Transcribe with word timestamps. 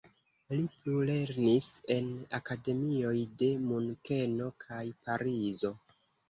Li 0.51 0.61
plulernis 0.85 1.67
en 1.95 2.07
akademioj 2.37 3.13
de 3.43 3.51
Munkeno 3.67 4.49
kaj 4.65 4.81
Parizo. 5.05 5.73